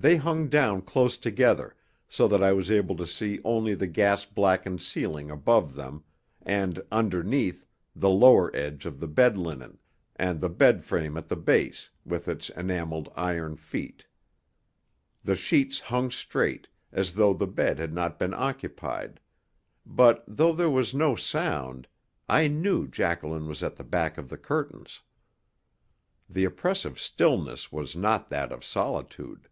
They 0.00 0.14
hung 0.14 0.48
down 0.48 0.82
close 0.82 1.16
together, 1.18 1.74
so 2.08 2.28
that 2.28 2.40
I 2.40 2.52
was 2.52 2.70
able 2.70 2.94
to 2.98 3.04
see 3.04 3.40
only 3.44 3.74
the 3.74 3.88
gas 3.88 4.24
blackened 4.24 4.80
ceiling 4.80 5.28
above 5.28 5.74
them 5.74 6.04
and, 6.40 6.80
underneath, 6.92 7.66
the 7.96 8.08
lower 8.08 8.54
edge 8.54 8.86
of 8.86 9.00
the 9.00 9.08
bed 9.08 9.36
linen, 9.36 9.80
and 10.14 10.40
the 10.40 10.48
bed 10.48 10.84
frame 10.84 11.16
at 11.16 11.26
the 11.26 11.34
base, 11.34 11.90
with 12.06 12.28
its 12.28 12.48
enamelled 12.50 13.12
iron 13.16 13.56
feet, 13.56 14.06
The 15.24 15.34
sheets 15.34 15.80
hung 15.80 16.12
straight, 16.12 16.68
as 16.92 17.14
though 17.14 17.34
the 17.34 17.48
bed 17.48 17.80
had 17.80 17.92
not 17.92 18.20
been 18.20 18.34
occupied; 18.34 19.18
but, 19.84 20.22
though 20.28 20.52
there 20.52 20.70
was 20.70 20.94
no 20.94 21.16
sound, 21.16 21.88
I 22.28 22.46
knew 22.46 22.86
Jacqueline 22.86 23.48
was 23.48 23.64
at 23.64 23.74
the 23.74 23.82
back 23.82 24.16
of 24.16 24.28
the 24.28 24.38
curtains. 24.38 25.00
The 26.30 26.44
oppressive 26.44 27.00
stillness 27.00 27.72
was 27.72 27.96
not 27.96 28.28
that 28.30 28.52
of 28.52 28.64
solitude. 28.64 29.48